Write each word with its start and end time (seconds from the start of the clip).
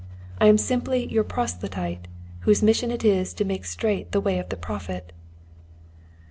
I 0.39 0.47
am 0.47 0.57
simply 0.57 1.05
your 1.13 1.23
proselyte 1.23 2.07
whose 2.39 2.63
mission 2.63 2.89
it 2.89 3.05
is 3.05 3.35
to 3.35 3.45
make 3.45 3.65
straight 3.65 4.13
the 4.13 4.19
way 4.19 4.39
of 4.39 4.49
the 4.49 4.57
prophet." 4.57 5.13